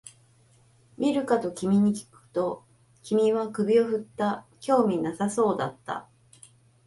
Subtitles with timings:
[0.97, 2.63] 見るかと君にきくと、
[3.03, 6.09] 君は首を振った、興味なさそうだった